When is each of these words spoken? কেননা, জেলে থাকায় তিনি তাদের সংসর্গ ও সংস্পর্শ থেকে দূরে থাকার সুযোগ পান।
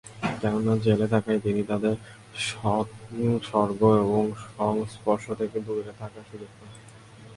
কেননা, 0.41 0.73
জেলে 0.85 1.07
থাকায় 1.13 1.39
তিনি 1.45 1.61
তাদের 1.71 1.95
সংসর্গ 2.49 3.81
ও 4.15 4.17
সংস্পর্শ 4.57 5.25
থেকে 5.39 5.57
দূরে 5.65 5.93
থাকার 5.99 6.23
সুযোগ 6.29 6.51
পান। 6.57 6.69